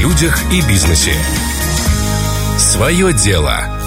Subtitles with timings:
[0.00, 1.14] людях и бизнесе.
[2.58, 3.79] Свое дело.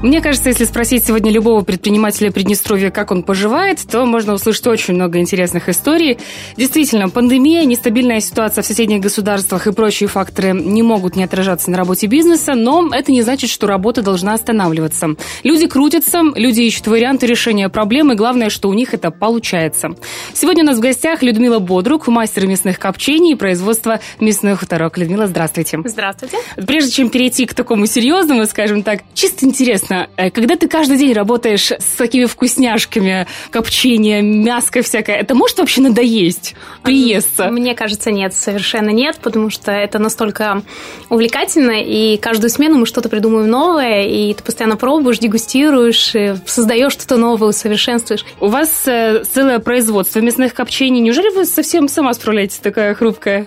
[0.00, 4.94] Мне кажется, если спросить сегодня любого предпринимателя Приднестровья, как он поживает, то можно услышать очень
[4.94, 6.18] много интересных историй.
[6.56, 11.76] Действительно, пандемия, нестабильная ситуация в соседних государствах и прочие факторы не могут не отражаться на
[11.76, 15.16] работе бизнеса, но это не значит, что работа должна останавливаться.
[15.42, 19.96] Люди крутятся, люди ищут варианты решения проблемы, главное, что у них это получается.
[20.32, 24.96] Сегодня у нас в гостях Людмила Бодрук, мастер мясных копчений и производства мясных хуторок.
[24.96, 25.80] Людмила, здравствуйте.
[25.84, 26.38] Здравствуйте.
[26.54, 30.98] Прежде чем перейти к такому серьезному, скажем так, чисто интересно, интересно, э, когда ты каждый
[30.98, 37.48] день работаешь с такими вкусняшками, копчение, мяско всякое, это может вообще надоесть, приесться?
[37.50, 40.62] Мне кажется, нет, совершенно нет, потому что это настолько
[41.08, 46.14] увлекательно, и каждую смену мы что-то придумываем новое, и ты постоянно пробуешь, дегустируешь,
[46.46, 48.24] создаешь что-то новое, усовершенствуешь.
[48.40, 51.00] У вас э, целое производство мясных копчений.
[51.00, 53.46] Неужели вы совсем сама справляетесь, такая хрупкая?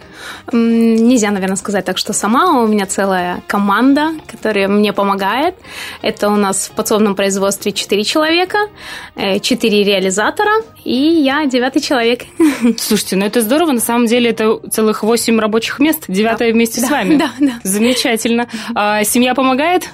[0.52, 2.62] Нельзя, наверное, сказать так, что сама.
[2.62, 5.56] У меня целая команда, которая мне помогает.
[6.02, 8.58] Это у нас в подсобном производстве 4 человека,
[9.16, 9.42] 4
[9.82, 10.52] э, реализатора,
[10.84, 12.22] и я девятый человек.
[12.78, 16.54] Слушайте, ну это здорово, на самом деле это целых 8 рабочих мест, девятое да.
[16.54, 17.16] вместе да, с вами.
[17.22, 17.54] Да, да.
[17.64, 18.48] Замечательно.
[18.74, 19.88] А семья помогает?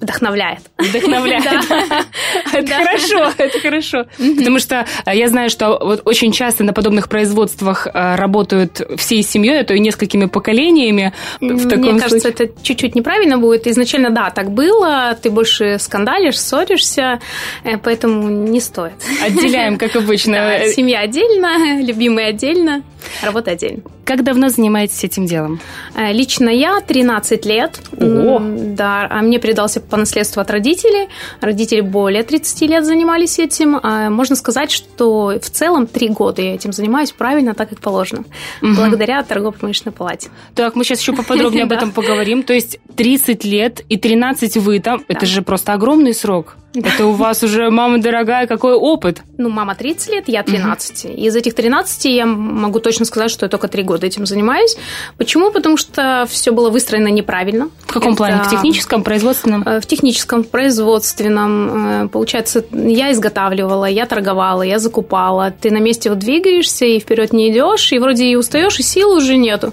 [0.00, 0.60] Вдохновляет.
[0.78, 1.44] Вдохновляет.
[2.52, 4.04] Это хорошо, это хорошо.
[4.16, 9.22] Потому что э, я знаю, что вот очень часто на подобных производствах э, работают всей
[9.22, 11.12] семьей, а то и несколькими поколениями.
[11.40, 13.66] Мне кажется, это чуть-чуть неправильно будет.
[13.66, 15.16] Изначально, да, так было.
[15.20, 17.20] Ты больше скандалишь, ссоришься,
[17.64, 18.94] э, поэтому не стоит.
[19.22, 20.60] Отделяем, как обычно.
[20.74, 22.82] Семья отдельно, любимые отдельно,
[23.22, 23.82] работа отдельно.
[24.08, 25.60] Как давно занимаетесь этим делом?
[25.94, 27.78] Лично я 13 лет.
[27.92, 28.40] О!
[28.40, 31.10] Да, а мне передался по наследству от родителей.
[31.42, 33.78] Родители более 30 лет занимались этим.
[33.82, 38.24] А можно сказать, что в целом три года я этим занимаюсь правильно, так как положено,
[38.62, 38.72] угу.
[38.76, 40.30] благодаря торгово-промышленной палате.
[40.54, 42.44] Так, мы сейчас еще поподробнее об этом поговорим.
[42.44, 46.56] То есть 30 лет и 13 вы там, это же просто огромный срок.
[46.74, 49.22] Это у вас уже, мама дорогая, какой опыт?
[49.38, 51.04] Ну, мама 30 лет, я 13.
[51.04, 51.14] Угу.
[51.14, 54.76] Из этих 13 я могу точно сказать, что я только 3 года этим занимаюсь.
[55.16, 55.50] Почему?
[55.50, 57.68] Потому что все было выстроено неправильно.
[57.86, 58.16] В каком Это...
[58.16, 58.42] плане?
[58.42, 59.62] В техническом, производственном?
[59.66, 62.04] Э, в техническом, производственном.
[62.04, 65.50] Э, получается, я изготавливала, я торговала, я закупала.
[65.50, 69.10] Ты на месте вот двигаешься и вперед не идешь, и вроде и устаешь, и сил
[69.10, 69.72] уже нету.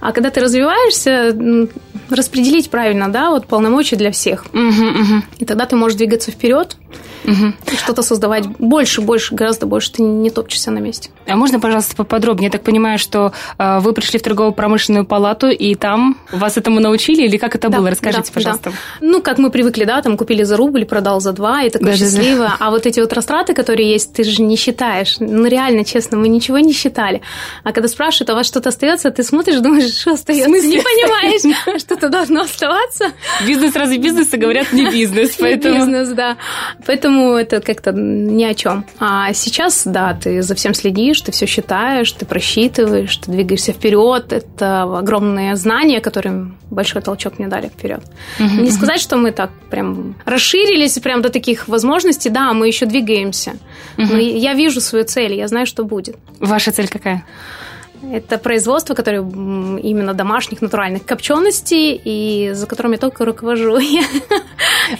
[0.00, 1.34] А когда ты развиваешься,
[2.10, 4.46] распределить правильно, да, вот полномочия для всех.
[4.52, 5.22] Угу, угу.
[5.38, 6.76] И тогда ты можешь двигаться вперед,
[7.24, 7.54] угу.
[7.76, 11.10] что-то создавать больше, больше, гораздо больше, ты не топчешься на месте.
[11.26, 12.46] А можно, пожалуйста, поподробнее?
[12.46, 17.22] Я так понимаю, что э, вы пришли в торгово-промышленную палату, и там вас этому научили,
[17.22, 17.90] или как это да, было?
[17.90, 18.70] Расскажите, да, пожалуйста.
[18.70, 18.76] Да.
[19.00, 21.96] Ну, как мы привыкли, да, там купили за рубль, продал за два, и такое да,
[21.96, 22.44] счастливо.
[22.44, 22.66] Да, да.
[22.66, 25.16] А вот эти вот растраты, которые есть, ты же не считаешь.
[25.20, 27.22] Ну, реально, честно, мы ничего не считали.
[27.64, 30.48] А когда спрашивают, а у вас что-то остается, ты смотришь, думаешь, что остается?
[30.50, 33.06] Не понимаешь, что-то должно оставаться.
[33.46, 35.76] Бизнес разве бизнес, а говорят, не бизнес, поэтому...
[35.76, 36.36] бизнес, да.
[36.86, 38.84] Поэтому это как-то ни о чем.
[38.98, 44.32] А сейчас, да, ты за всем следишь, ты все считаешь, ты просчитываешь, ты двигаешься вперед.
[44.32, 48.02] Это огромные знания, которые большой толчок мне дали вперед.
[48.38, 52.86] Uh-huh, не сказать, что мы так прям расширились прям до таких возможностей, да, мы еще
[52.86, 53.52] двигаемся.
[53.96, 54.06] Uh-huh.
[54.10, 56.16] Но я вижу свою цель, я знаю, что будет.
[56.38, 57.24] Ваша цель какая?
[58.02, 63.78] Это производство, которое именно домашних натуральных копченостей, и за которым я только руковожу.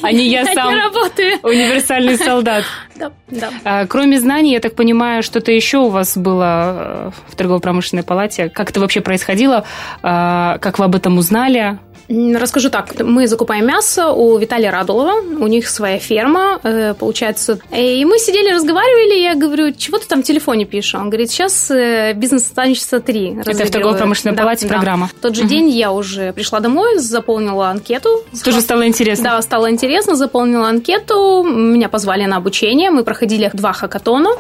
[0.03, 1.41] А не я сам работаю.
[1.43, 2.65] универсальный солдат.
[2.95, 3.51] Да, да.
[3.65, 8.49] А, кроме знаний, я так понимаю, что-то еще у вас было э, в торгово-промышленной палате.
[8.51, 9.65] Как это вообще происходило?
[10.03, 11.79] А, как вы об этом узнали?
[12.11, 13.01] Расскажу так.
[13.01, 15.21] Мы закупаем мясо у Виталия Радулова.
[15.21, 17.61] У них своя ферма, э, получается.
[17.71, 20.97] И мы сидели, разговаривали, я говорю, чего ты там в телефоне пишешь?
[20.97, 23.39] Он говорит, сейчас э, бизнес-станчество 3.
[23.47, 24.75] Это в торгово-промышленной да, палате да.
[24.75, 25.07] программа.
[25.07, 25.51] В тот же угу.
[25.51, 28.25] день я уже пришла домой, заполнила анкету.
[28.45, 29.25] Тоже стало интересно?
[29.25, 31.45] Да, стало интересно, заполнила анкету.
[31.45, 32.91] Меня позвали на обучение.
[32.91, 34.31] Мы проходили два хакатона.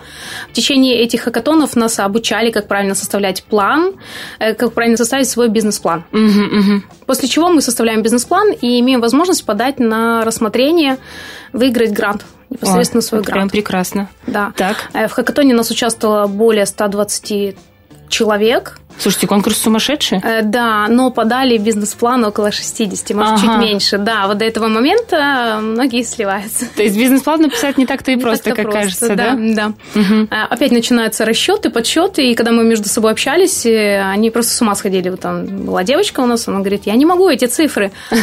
[0.48, 3.92] В течение этих хакатонов нас обучали, как правильно составлять план,
[4.40, 6.04] э, как правильно составить свой бизнес-план.
[6.12, 6.82] Угу, угу.
[7.10, 10.96] После чего мы составляем бизнес-план и имеем возможность подать на рассмотрение,
[11.52, 13.34] выиграть грант непосредственно О, свой грант.
[13.34, 14.08] Прям прекрасно.
[14.28, 14.52] Да.
[14.56, 14.76] Так.
[14.92, 17.56] Э, в хакатоне у нас участвовало более 120
[18.08, 18.78] человек.
[18.98, 20.20] Слушайте, конкурс сумасшедший?
[20.22, 23.40] Э, да, но подали бизнес-план около 60, может, ага.
[23.40, 23.98] чуть меньше.
[23.98, 26.66] Да, вот до этого момента многие сливаются.
[26.76, 29.34] То есть бизнес-план написать не так-то и не просто, как просто, кажется, да?
[29.34, 30.00] Да, да.
[30.00, 30.28] Угу.
[30.50, 34.74] Опять начинаются расчеты, подсчеты, и когда мы между собой общались, э, они просто с ума
[34.74, 35.08] сходили.
[35.08, 37.92] Вот там была девочка у нас, она говорит, я не могу эти цифры.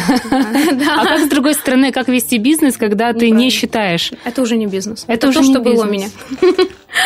[0.97, 4.11] А как с другой стороны, как вести бизнес, когда ты не считаешь?
[4.23, 5.05] Это уже не бизнес.
[5.07, 6.09] Это уже то, что было у меня.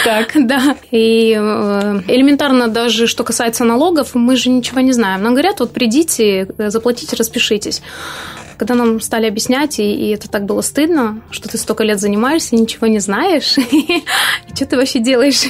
[0.04, 0.32] Так.
[0.52, 0.76] Да.
[0.92, 5.22] И э, элементарно даже, что касается налогов, мы же ничего не знаем.
[5.22, 7.82] Нам говорят, вот придите, заплатите, распишитесь
[8.62, 12.56] когда нам стали объяснять, и, и это так было стыдно, что ты столько лет занимаешься,
[12.56, 14.04] ничего не знаешь, и
[14.54, 15.46] что ты вообще делаешь?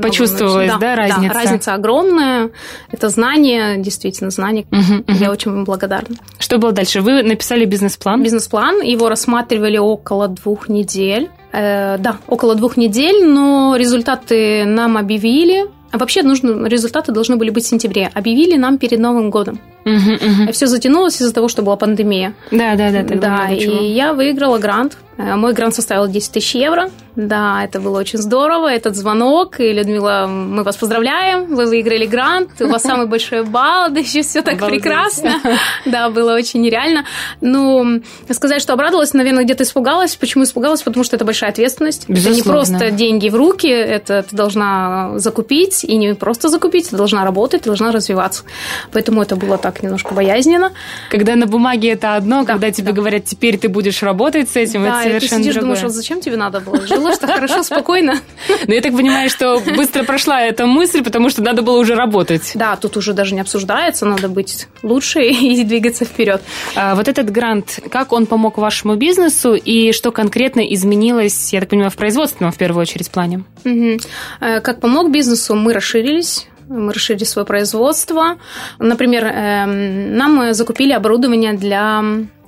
[0.00, 1.34] Почувствовалась, да, да, разница?
[1.34, 2.50] Да, разница огромная.
[2.92, 4.66] Это знание, действительно, знание.
[5.08, 6.14] Я очень благодарна.
[6.38, 7.00] Что было дальше?
[7.00, 8.22] Вы написали бизнес-план?
[8.22, 11.30] Бизнес-план, его рассматривали около двух недель.
[11.50, 15.66] Э, да, около двух недель, но результаты нам объявили.
[15.94, 18.10] А вообще нужно, результаты должны были быть в сентябре.
[18.14, 19.60] Объявили нам перед Новым годом.
[19.84, 20.52] Угу, угу.
[20.52, 22.34] Все затянулось из-за того, что была пандемия.
[22.50, 23.02] Да, да, да.
[23.02, 24.96] Да, и я выиграла грант.
[25.16, 26.90] Э, мой грант составил 10 тысяч евро.
[27.16, 28.72] Да, это было очень здорово.
[28.72, 29.60] Этот звонок.
[29.60, 31.54] И, Людмила, мы вас поздравляем.
[31.54, 32.50] Вы выиграли грант.
[32.60, 33.90] У вас самый большой балл.
[33.90, 35.40] Да еще все так прекрасно.
[35.84, 37.04] Да, было очень нереально.
[37.40, 40.16] Ну, сказать, что обрадовалась, наверное, где-то испугалась.
[40.16, 40.82] Почему испугалась?
[40.82, 42.06] Потому что это большая ответственность.
[42.08, 43.68] Это не просто деньги в руки.
[43.68, 45.84] Это ты должна закупить.
[45.84, 48.44] И не просто закупить, ты должна работать, ты должна развиваться.
[48.92, 50.72] Поэтому это было так немножко боязненно.
[51.10, 55.02] Когда на бумаге это одно, когда тебе говорят, теперь ты будешь работать с этим, это
[55.02, 56.86] совершенно ты сидишь, думаешь, вот зачем тебе надо было?
[56.86, 58.14] Жило, что хорошо, спокойно.
[58.48, 61.94] Но ну, я так понимаю, что быстро прошла эта мысль, потому что надо было уже
[61.94, 62.52] работать.
[62.54, 66.42] Да, тут уже даже не обсуждается, надо быть лучше и двигаться вперед.
[66.74, 71.68] А вот этот грант, как он помог вашему бизнесу и что конкретно изменилось, я так
[71.68, 73.44] понимаю, в производственном в первую очередь плане?
[73.64, 73.98] Угу.
[74.40, 78.36] Как помог бизнесу, мы расширились, мы расширили свое производство.
[78.78, 82.04] Например, эм, нам закупили оборудование для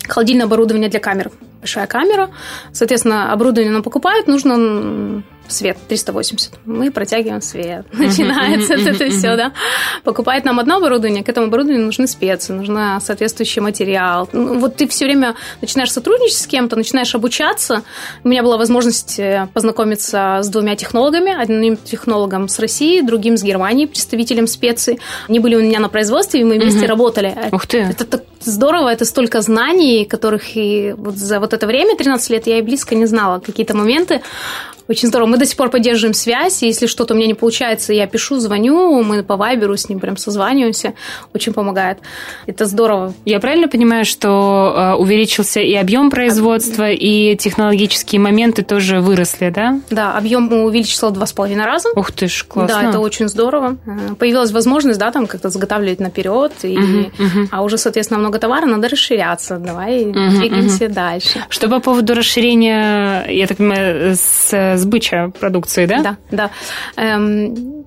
[0.09, 1.31] холодильное оборудование для камер.
[1.61, 2.31] Большая камера.
[2.73, 6.53] Соответственно, оборудование нам покупают, нужно свет 380.
[6.65, 7.87] Мы протягиваем свет.
[7.93, 9.53] Начинается это все, да.
[10.05, 14.29] Покупает нам одно оборудование, к этому оборудованию нужны специи, нужна соответствующий материал.
[14.33, 17.83] Ну, вот ты все время начинаешь сотрудничать с кем-то, начинаешь обучаться.
[18.25, 21.35] У меня была возможность э, познакомиться с двумя технологами.
[21.37, 24.99] Одним технологом с России, другим с Германии, представителем специй.
[25.29, 27.37] Они были у меня на производстве, и мы вместе работали.
[27.53, 27.79] Ух ты!
[27.79, 32.47] Это так здорово, это столько знаний, которых и вот за вот это время, 13 лет,
[32.47, 34.23] я и близко не знала какие-то моменты.
[34.89, 35.29] Очень здорово.
[35.29, 36.63] Мы до сих пор поддерживаем связь.
[36.63, 40.17] Если что-то у меня не получается, я пишу, звоню, мы по вайберу с ним прям
[40.17, 40.95] созваниваемся.
[41.35, 41.99] Очень помогает.
[42.47, 43.13] Это здорово.
[43.25, 49.81] Я правильно понимаю, что э, увеличился и объем производства, и технологические моменты тоже выросли, да?
[49.91, 51.89] Да, объем увеличился в два с половиной раза.
[51.97, 52.83] Ух ты ж, классно.
[52.83, 53.77] Да, это очень здорово.
[53.87, 57.49] Э, появилась возможность, да, там как-то заготавливать наперед, и, угу, угу.
[57.51, 59.57] а уже, соответственно, много товара, надо расширяться.
[59.57, 60.95] Давай угу, двигаемся угу.
[60.95, 61.45] дальше.
[61.49, 66.03] Что по поводу расширения, я так понимаю, с сбыча продукции, да?
[66.03, 66.51] Да, да.
[66.97, 67.85] Эм,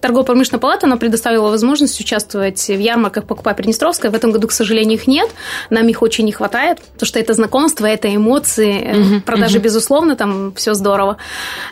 [0.00, 4.10] торгово-промышленная палата нам предоставила возможность участвовать в ярмарках «Покупай Приднестровская».
[4.10, 5.30] В этом году, к сожалению, их нет.
[5.70, 9.64] Нам их очень не хватает, потому что это знакомство, это эмоции, угу, продажи, угу.
[9.64, 11.16] безусловно, там все здорово.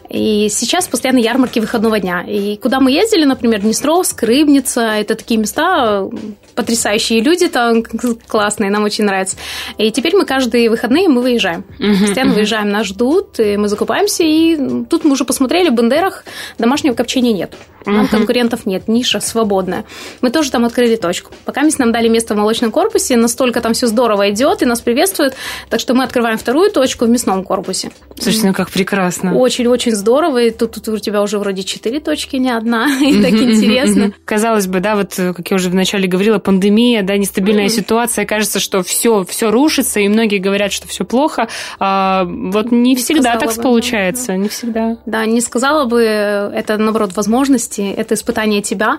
[0.09, 2.23] И сейчас постоянно ярмарки выходного дня.
[2.27, 6.09] И куда мы ездили, например, Днестровск, Рыбница, это такие места,
[6.55, 7.83] потрясающие люди там
[8.27, 9.37] классные, нам очень нравится.
[9.77, 11.65] И теперь мы каждые выходные мы выезжаем.
[11.79, 12.39] Угу, постоянно угу.
[12.39, 14.23] выезжаем, нас ждут, и мы закупаемся.
[14.23, 16.25] И тут мы уже посмотрели, в Бендерах
[16.59, 17.50] домашнего копчения нет.
[17.87, 19.85] Нам uh конкурентов нет, ниша свободная.
[20.21, 21.33] Мы тоже там открыли точку.
[21.45, 24.81] Пока мы нам дали место в молочном корпусе, настолько там все здорово идет и нас
[24.81, 25.35] приветствуют,
[25.69, 27.91] так что мы открываем вторую точку в мясном корпусе.
[28.19, 29.35] Слушайте, ну как прекрасно.
[29.35, 33.33] Очень-очень здорово, и тут, тут у тебя уже вроде четыре точки, не одна, и так
[33.33, 34.13] интересно.
[34.25, 38.83] Казалось бы, да, вот как я уже вначале говорила, пандемия, да, нестабильная ситуация, кажется, что
[38.83, 41.49] все, все рушится, и многие говорят, что все плохо.
[41.79, 44.99] А, вот не, всегда так получается, не всегда.
[45.07, 48.99] Да, не сказала бы, это наоборот возможно возможности, это испытание тебя.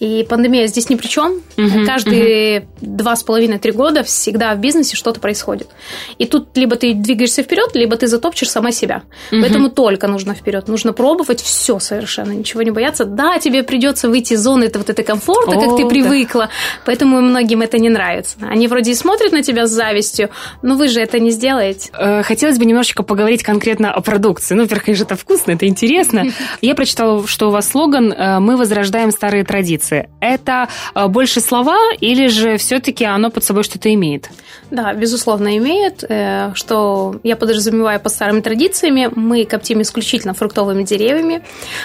[0.00, 1.42] И пандемия здесь ни при чем.
[1.58, 5.68] Угу, Каждые два с половиной три года всегда в бизнесе что-то происходит.
[6.16, 9.02] И тут либо ты двигаешься вперед, либо ты затопчешь сама себя.
[9.30, 9.42] Угу.
[9.42, 10.68] Поэтому только нужно вперед.
[10.68, 13.04] Нужно пробовать все совершенно, ничего не бояться.
[13.04, 16.44] Да, тебе придется выйти из зоны вот этой комфорта, О, как ты привыкла.
[16.44, 16.50] Да.
[16.86, 18.36] Поэтому многим это не нравится.
[18.40, 20.30] Они вроде и смотрят на тебя с завистью,
[20.62, 21.90] но вы же это не сделаете.
[21.92, 24.54] Э, хотелось бы немножечко поговорить конкретно о продукции.
[24.54, 26.24] Ну, во-первых, конечно, это вкусно, это интересно.
[26.62, 30.08] Я прочитала, что у вас слоган э, «Мы возрождаем старые традиции» традиции.
[30.20, 34.30] Это э, больше слова или же все-таки оно под собой что-то имеет?
[34.70, 36.04] Да, безусловно, имеет.
[36.08, 39.10] Э, что я подразумеваю под старыми традициями.
[39.14, 41.42] Мы коптим исключительно фруктовыми деревьями.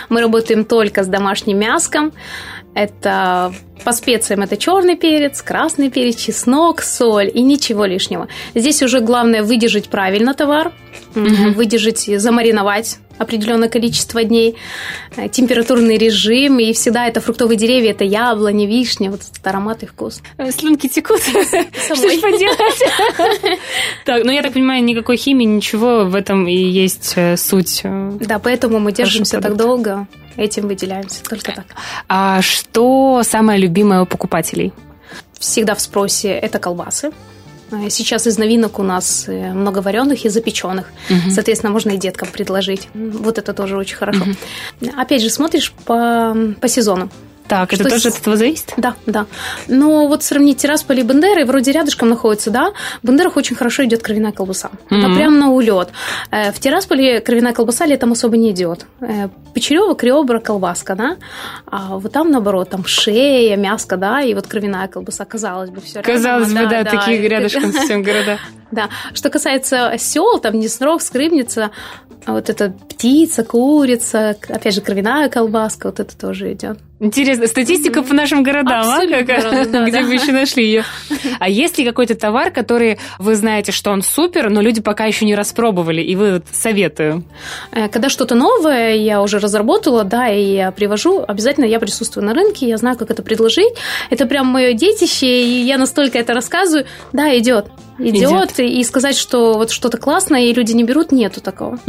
[0.09, 2.11] Мы работаем только с домашним мяском.
[2.73, 3.53] Это
[3.85, 8.27] по специям это черный перец, красный перец, чеснок, соль и ничего лишнего.
[8.53, 10.73] Здесь уже главное выдержать правильно товар,
[11.13, 11.53] mm-hmm.
[11.53, 14.55] выдержать, замариновать определенное количество дней,
[15.15, 19.85] э, температурный режим, и всегда это фруктовые деревья, это яблони, вишня, вот этот аромат и
[19.85, 20.21] вкус.
[20.37, 21.21] Э, слюнки текут.
[21.21, 23.59] Что ж поделать?
[24.05, 27.81] Так, ну я так понимаю, никакой химии, ничего в этом и есть э, суть.
[27.83, 31.65] Да, поэтому мы держимся так долго, этим выделяемся, только так.
[32.07, 34.73] А что самое любимое у покупателей?
[35.39, 37.11] Всегда в спросе это колбасы.
[37.71, 40.91] Э, сейчас из новинок у нас э, много вареных и запеченных.
[41.09, 41.31] Угу.
[41.31, 42.89] Соответственно, можно и деткам предложить.
[42.93, 44.23] Вот это тоже очень хорошо.
[44.23, 44.91] Угу.
[44.97, 47.09] Опять же, смотришь по, по сезону.
[47.47, 48.05] Так, это тоже с...
[48.07, 48.73] от этого зависит?
[48.77, 49.25] Да, да.
[49.67, 52.71] Но вот сравнить Тирасполь и Бендеры, вроде рядышком находятся, да,
[53.03, 54.71] в Бендерах очень хорошо идет кровяная колбаса.
[54.89, 54.97] Mm-hmm.
[54.97, 55.89] Это прям на улет.
[56.31, 58.85] Э, в Тирасполе кровяная колбаса летом особо не идет.
[59.01, 61.17] Э, Печерева, ребра, колбаска, да,
[61.65, 66.01] а вот там, наоборот, там шея, мяско, да, и вот кровяная колбаса, казалось бы, все
[66.01, 68.39] Казалось рядом, бы, да, да, да такие рядышком совсем города.
[68.75, 68.89] Да.
[69.13, 71.71] Что касается сел, там Днестров, Скрыбница,
[72.27, 76.79] вот эта птица, курица, опять же, кровяная колбаска, вот это тоже идет.
[76.99, 78.99] Интересно, статистика по нашим городам, а?
[79.25, 80.07] Как, да, где да.
[80.07, 80.85] вы еще нашли ее?
[81.39, 85.25] А есть ли какой-то товар, который вы знаете, что он супер, но люди пока еще
[85.25, 87.25] не распробовали, и вы советую?
[87.71, 92.33] Э, когда что-то новое я уже разработала, да, и я привожу, обязательно я присутствую на
[92.33, 93.73] рынке, я знаю, как это предложить.
[94.09, 96.85] Это прям мое детище, и я настолько это рассказываю.
[97.11, 97.65] Да, идет
[97.99, 101.79] идет, и сказать, что вот что-то классное, и люди не берут, нету такого.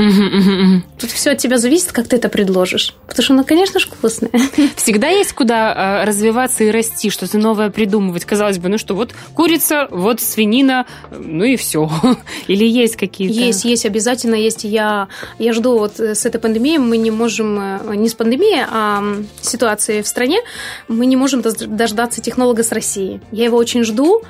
[0.98, 2.94] Тут все от тебя зависит, как ты это предложишь.
[3.06, 4.30] Потому что, ну, конечно же, вкусное.
[4.76, 8.24] Всегда есть куда а, развиваться и расти, что-то новое придумывать.
[8.24, 11.90] Казалось бы, ну что, вот курица, вот свинина, ну и все.
[12.46, 13.34] Или есть какие-то?
[13.34, 14.64] Есть, есть, обязательно есть.
[14.64, 15.08] Я,
[15.38, 19.02] я жду вот с этой пандемией, мы не можем, э, не с пандемией, а
[19.40, 20.38] ситуации в стране,
[20.88, 23.20] мы не можем дождаться технолога с России.
[23.32, 24.22] Я его очень жду.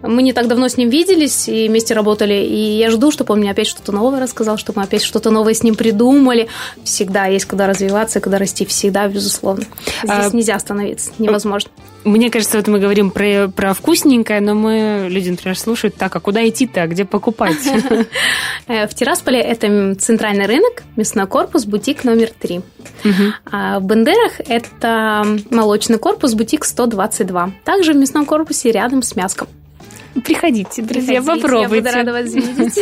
[0.00, 3.40] Мы не так давно с ним виделись и вместе работали, и я жду, чтобы он
[3.40, 6.48] мне опять что-то новое рассказал, чтобы мы опять что-то новое с ним придумали.
[6.84, 9.64] Всегда есть куда развиваться, куда расти, всегда, безусловно.
[10.02, 10.36] Здесь а...
[10.36, 11.70] нельзя остановиться, невозможно.
[12.04, 16.20] Мне кажется, вот мы говорим про, про вкусненькое, но мы, люди, например, слушают, так, а
[16.20, 17.56] куда идти-то, где покупать?
[18.66, 22.60] Э, в Тирасполе это центральный рынок, мясной корпус, бутик номер три.
[23.50, 27.50] А в Бендерах это молочный корпус, бутик 122.
[27.64, 29.48] Также в мясном корпусе рядом с мяском.
[30.24, 31.74] Приходите, друзья, Приходите, попробуйте.
[31.74, 32.80] Я буду рада вас видеть.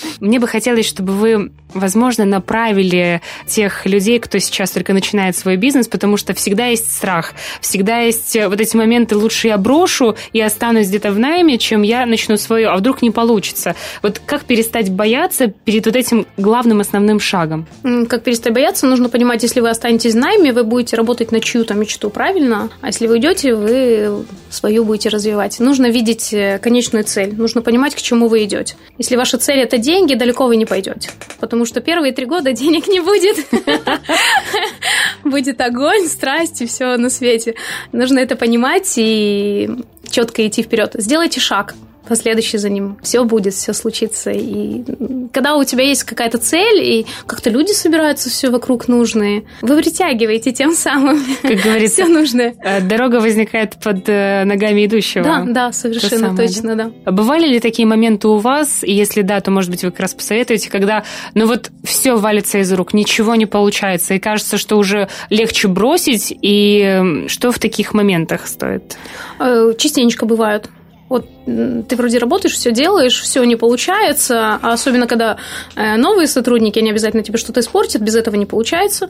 [0.20, 5.88] Мне бы хотелось, чтобы вы, возможно, направили тех людей, кто сейчас только начинает свой бизнес,
[5.88, 10.88] потому что всегда есть страх, всегда есть вот эти моменты, лучше я брошу и останусь
[10.88, 13.74] где-то в найме, чем я начну свое, а вдруг не получится.
[14.02, 17.66] Вот как перестать бояться перед вот этим главным основным шагом?
[18.08, 21.74] Как перестать бояться, нужно понимать, если вы останетесь в найме, вы будете работать на чью-то
[21.74, 22.70] мечту, правильно?
[22.80, 24.24] А если вы идете, вы
[24.56, 25.60] свою будете развивать.
[25.60, 27.34] Нужно видеть э, конечную цель.
[27.34, 28.76] Нужно понимать, к чему вы идете.
[28.98, 31.10] Если ваша цель это деньги, далеко вы не пойдете.
[31.40, 33.46] Потому что первые три года денег не будет.
[35.24, 37.54] Будет огонь, страсть и все на свете.
[37.92, 39.68] Нужно это понимать и
[40.10, 40.92] четко идти вперед.
[40.94, 41.74] Сделайте шаг
[42.06, 42.98] последующий за ним.
[43.02, 44.30] Все будет, все случится.
[44.30, 44.84] И
[45.32, 50.52] когда у тебя есть какая-то цель, и как-то люди собираются все вокруг нужные, вы притягиваете
[50.52, 52.54] тем самым как говорится, все нужное.
[52.62, 55.24] Э, дорога возникает под э, ногами идущего.
[55.24, 56.90] Да, да, совершенно самое, точно, да?
[57.04, 57.10] да.
[57.12, 58.82] Бывали ли такие моменты у вас?
[58.82, 62.58] И если да, то, может быть, вы как раз посоветуете, когда, ну вот, все валится
[62.58, 67.94] из рук, ничего не получается, и кажется, что уже легче бросить, и что в таких
[67.94, 68.96] моментах стоит?
[69.38, 70.70] Э, частенько бывают.
[71.08, 75.38] Вот ты вроде работаешь, все делаешь, все не получается, а особенно когда
[75.76, 79.08] э, новые сотрудники, они обязательно тебе что-то испортят, без этого не получается.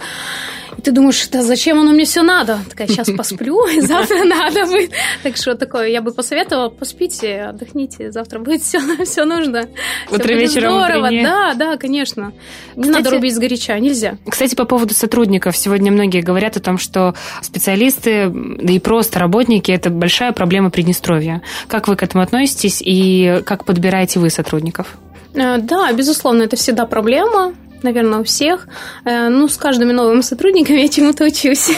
[0.76, 2.58] И ты думаешь, да зачем оно мне все надо?
[2.68, 4.90] Такая, сейчас посплю, и завтра надо будет.
[5.22, 9.68] Так что такое, я бы посоветовала, поспите, отдохните, завтра будет все, все нужно.
[10.10, 12.32] Утро вечером здорово, да, да, конечно.
[12.74, 14.18] Не надо рубить сгоряча, нельзя.
[14.28, 15.56] Кстати, по поводу сотрудников.
[15.56, 21.42] Сегодня многие говорят о том, что специалисты, да и просто работники– это большая проблема Приднестровья.
[21.68, 24.98] Как вы к этому относитесь и как подбираете вы сотрудников?
[25.34, 28.66] Э, да, безусловно, это всегда проблема наверное, у всех.
[29.04, 31.70] Э, ну, с каждыми новыми сотрудниками я чему-то учусь.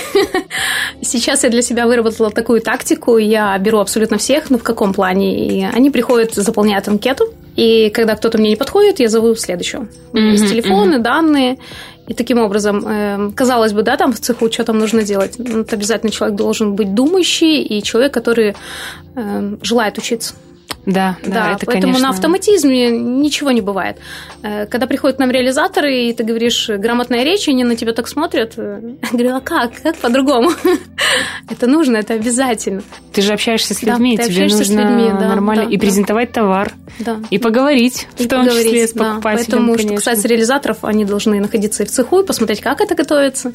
[1.02, 3.18] Сейчас я для себя выработала такую тактику.
[3.18, 5.48] Я беру абсолютно всех, но в каком плане?
[5.48, 7.24] И они приходят, заполняют анкету,
[7.56, 9.88] и когда кто-то мне не подходит, я зову следующего.
[10.12, 11.58] Mm-hmm, есть телефоны, данные.
[12.08, 15.34] И таким образом, э, казалось бы, да, там в цеху что там нужно делать?
[15.38, 18.56] Ну, это обязательно человек должен быть думающий и человек, который
[19.14, 20.34] э, желает учиться.
[20.88, 22.08] Да, да, да это, поэтому конечно...
[22.08, 23.98] на автоматизме ничего не бывает.
[24.42, 28.08] Э, когда приходят к нам реализаторы, и ты говоришь грамотная речь, они на тебя так
[28.08, 29.72] смотрят, э, я говорю, а как?
[29.82, 30.50] Как по-другому?
[31.50, 32.82] Это нужно, это обязательно.
[33.12, 36.32] Ты же общаешься с людьми, да, тебе нужно с людьми, да, нормально да, и презентовать
[36.32, 37.18] товар, да.
[37.30, 39.22] и поговорить, и в том поговорить, числе с покупателем, да.
[39.22, 39.88] Поэтому, конечно.
[39.88, 43.52] что касается реализаторов, они должны находиться и в цеху, и посмотреть, как это готовится.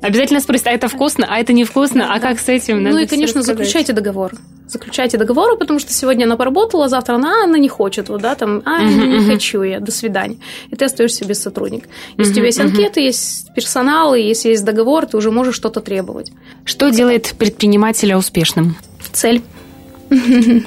[0.00, 2.82] Обязательно спросить, а это вкусно, а это невкусно, а как с этим?
[2.82, 4.32] Надо ну и, конечно, заключайте договор.
[4.68, 8.62] Заключайте договор, потому что сегодня она поработала, завтра она, она не хочет, вот, да, там,
[8.66, 9.32] а, uh-huh, не uh-huh.
[9.32, 10.36] хочу я, до свидания.
[10.70, 11.88] И ты остаешься без сотрудника.
[12.18, 13.04] Если uh-huh, у тебя есть анкеты, uh-huh.
[13.04, 16.32] есть персонал, и если есть договор, ты уже можешь что-то требовать.
[16.66, 18.76] Что делает предпринимателя успешным?
[19.12, 19.42] Цель.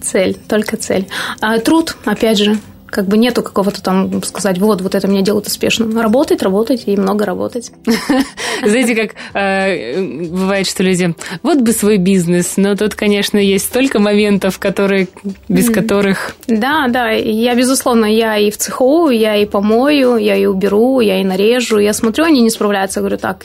[0.00, 1.06] Цель, только цель.
[1.40, 2.58] А, труд, опять же,
[2.90, 6.02] как бы нету какого-то там сказать, вот, вот это мне делает успешно.
[6.02, 7.72] Работать, работать и много работать.
[8.64, 13.98] Знаете, как э, бывает, что люди, вот бы свой бизнес, но тут, конечно, есть столько
[13.98, 15.08] моментов, которые,
[15.48, 16.34] без которых...
[16.46, 21.20] Да, да, я, безусловно, я и в цеху, я и помою, я и уберу, я
[21.20, 23.44] и нарежу, я смотрю, они не справляются, говорю, так,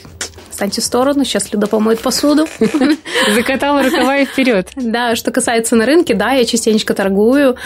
[0.54, 2.46] встаньте в сторону, сейчас Люда помоет посуду.
[3.34, 4.68] Закатала рукава и вперед.
[4.76, 7.56] Да, что касается на рынке, да, я частенько торгую,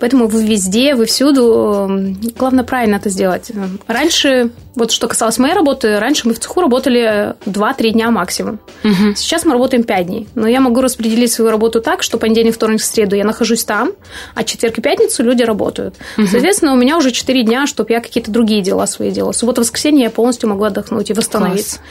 [0.00, 1.88] поэтому вы везде, вы всюду.
[2.36, 3.50] Главное правильно это сделать.
[3.86, 8.58] Раньше, вот что касалось моей работы, раньше мы в цеху работали 2-3 дня максимум.
[8.84, 9.14] Угу.
[9.16, 10.28] Сейчас мы работаем 5 дней.
[10.34, 13.92] Но я могу распределить свою работу так, что понедельник, вторник, среду я нахожусь там,
[14.34, 15.94] а четверг и пятницу люди работают.
[16.18, 16.26] Угу.
[16.26, 19.32] Соответственно, у меня уже 4 дня, чтобы я какие-то другие дела свои делала.
[19.32, 21.76] Суббота, воскресенье я полностью могу отдохнуть и восстановиться.
[21.76, 21.88] Класс.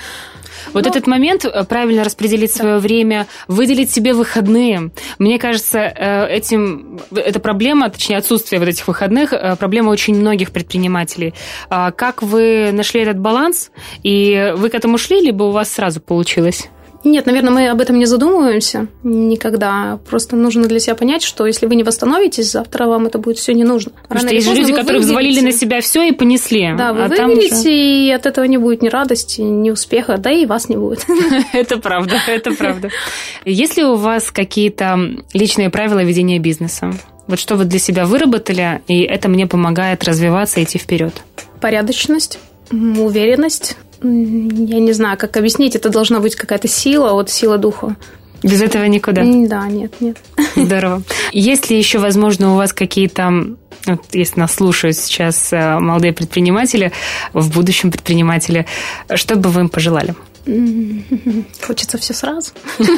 [0.73, 4.91] Вот ну, этот момент, э, правильно распределить свое время, выделить себе выходные.
[5.19, 10.51] Мне кажется, э, этим, эта проблема, точнее отсутствие вот этих выходных, э, проблема очень многих
[10.51, 11.33] предпринимателей.
[11.69, 13.71] А как вы нашли этот баланс?
[14.03, 16.69] И вы к этому шли, либо у вас сразу получилось?
[17.03, 19.99] Нет, наверное, мы об этом не задумываемся никогда.
[20.09, 23.53] Просто нужно для себя понять, что если вы не восстановитесь, завтра вам это будет все
[23.53, 23.91] не нужно.
[24.03, 26.73] Потому что есть же люди, которые взвалили на себя все и понесли.
[26.77, 27.71] Да, вы а выберете, уже...
[27.71, 31.05] и от этого не будет ни радости, ни успеха, да и вас не будет.
[31.53, 32.89] Это правда, это правда.
[33.45, 34.99] Есть ли у вас какие-то
[35.33, 36.93] личные правила ведения бизнеса?
[37.27, 41.13] Вот что вы для себя выработали, и это мне помогает развиваться и идти вперед?
[41.61, 42.39] Порядочность,
[42.71, 47.95] уверенность, я не знаю, как объяснить, это должна быть какая-то сила, вот сила духа.
[48.43, 49.21] Без этого никуда?
[49.23, 50.17] Да, нет, нет.
[50.55, 51.03] Здорово.
[51.31, 53.55] Есть ли еще, возможно, у вас какие-то,
[53.85, 56.91] вот, если нас слушают сейчас э, молодые предприниматели,
[57.33, 58.65] в будущем предприниматели,
[59.13, 60.15] что бы вы им пожелали?
[61.61, 62.51] Хочется все сразу.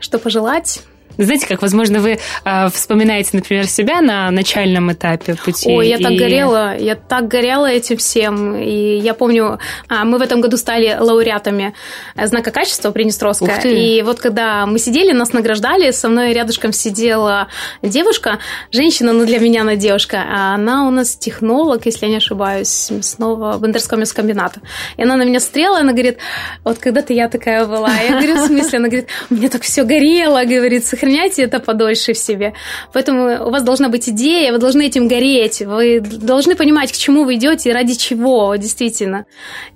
[0.00, 0.82] Что пожелать?
[1.18, 5.68] Знаете, как, возможно, вы э, вспоминаете, например, себя на начальном этапе пути.
[5.68, 6.02] Ой, я и...
[6.02, 8.56] так горела, я так горела этим всем.
[8.56, 11.74] И я помню, а, мы в этом году стали лауреатами
[12.16, 13.60] знака качества Приднестровская.
[13.62, 17.48] И вот когда мы сидели, нас награждали, со мной рядышком сидела
[17.82, 18.38] девушка,
[18.70, 22.90] женщина, но для меня она девушка, а она у нас технолог, если я не ошибаюсь,
[23.00, 24.60] снова Бендерского мясокомбината.
[24.96, 26.18] И она на меня стрела, она говорит,
[26.62, 27.90] вот когда-то я такая была.
[28.08, 28.78] Я говорю, в смысле?
[28.78, 32.52] Она говорит, у меня так все горело, говорит, сохранилось сохраняйте это подольше в себе.
[32.92, 37.24] Поэтому у вас должна быть идея, вы должны этим гореть, вы должны понимать, к чему
[37.24, 39.24] вы идете и ради чего, действительно.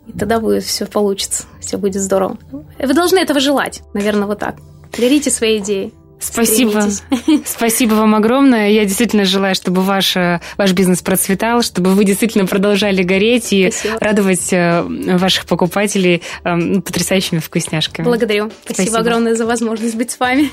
[0.07, 2.39] И тогда будет все получится, все будет здорово.
[2.79, 4.57] Вы должны этого желать, наверное, вот так.
[4.97, 5.93] Горите своей идеей.
[6.23, 6.89] Спасибо.
[7.45, 8.71] Спасибо вам огромное.
[8.71, 13.99] Я действительно желаю, чтобы ваш, ваш бизнес процветал, чтобы вы действительно продолжали гореть и Спасибо.
[14.01, 14.83] радовать э,
[15.19, 18.05] ваших покупателей э, ну, потрясающими вкусняшками.
[18.05, 18.51] Благодарю.
[18.65, 20.51] Спасибо, Спасибо огромное за возможность быть с вами.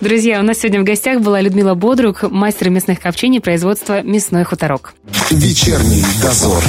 [0.00, 4.94] Друзья, у нас сегодня в гостях была Людмила Бодрук, мастер мясных копчений производства «Мясной хуторок».
[5.30, 6.62] Вечерний дозор.